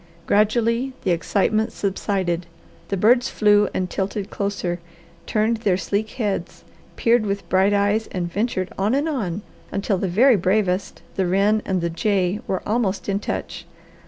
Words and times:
Gradually 0.25 0.93
the 1.03 1.11
excitement 1.11 1.71
subsided, 1.71 2.47
the 2.87 2.97
birds 2.97 3.29
flew 3.29 3.69
and 3.71 3.87
tilted 3.87 4.31
closer, 4.31 4.79
turned 5.27 5.57
their 5.57 5.77
sleek 5.77 6.09
heads, 6.17 6.63
peered 6.95 7.23
with 7.23 7.47
bright 7.49 7.71
eyes, 7.71 8.07
and 8.07 8.27
ventured 8.27 8.73
on 8.79 8.95
and 8.95 9.07
on 9.07 9.43
until 9.71 9.99
the 9.99 10.07
very 10.07 10.37
bravest, 10.37 11.03
the 11.17 11.27
wren 11.27 11.61
and 11.65 11.81
the 11.81 11.89
jay, 11.91 12.39
were 12.47 12.67
almost 12.67 13.07
in 13.09 13.19
touch. 13.19 13.67